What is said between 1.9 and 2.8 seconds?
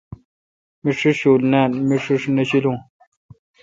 ݭیݭ نہ شیلون